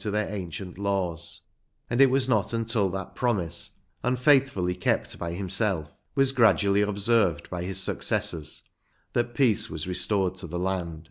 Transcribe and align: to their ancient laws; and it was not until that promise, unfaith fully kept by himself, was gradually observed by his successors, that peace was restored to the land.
to 0.00 0.12
their 0.12 0.32
ancient 0.32 0.78
laws; 0.78 1.40
and 1.90 2.00
it 2.00 2.08
was 2.08 2.28
not 2.28 2.54
until 2.54 2.88
that 2.88 3.16
promise, 3.16 3.72
unfaith 4.04 4.48
fully 4.48 4.72
kept 4.76 5.18
by 5.18 5.32
himself, 5.32 5.92
was 6.14 6.30
gradually 6.30 6.82
observed 6.82 7.50
by 7.50 7.64
his 7.64 7.82
successors, 7.82 8.62
that 9.12 9.34
peace 9.34 9.68
was 9.68 9.88
restored 9.88 10.36
to 10.36 10.46
the 10.46 10.56
land. 10.56 11.08